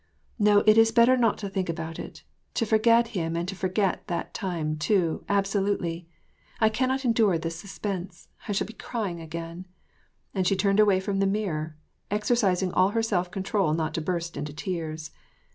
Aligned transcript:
—No, 0.49 0.63
it 0.65 0.79
is 0.79 0.91
better 0.91 1.15
not 1.15 1.37
to 1.37 1.47
think 1.47 1.69
about 1.69 1.99
it, 1.99 2.23
to 2.55 2.65
forget 2.65 3.09
him, 3.09 3.35
and 3.35 3.47
to 3.47 3.53
forget 3.55 4.07
that 4.07 4.33
time, 4.33 4.75
too, 4.77 5.23
absolutely. 5.29 6.07
I 6.59 6.69
cannot 6.69 7.05
endure 7.05 7.37
this 7.37 7.55
suspense. 7.57 8.27
I 8.47 8.51
shall 8.51 8.65
be 8.65 8.73
crying 8.73 9.21
again,"— 9.21 9.67
and 10.33 10.47
she 10.47 10.55
turned 10.55 10.79
away 10.79 11.01
from 11.01 11.19
the 11.19 11.27
mirror, 11.27 11.77
exercising 12.09 12.73
all 12.73 12.89
her 12.89 13.03
self 13.03 13.29
con 13.29 13.43
trol 13.43 13.75
not 13.75 13.93
to 13.93 14.01
burst 14.01 14.35
into 14.35 14.53
tears. 14.53 15.11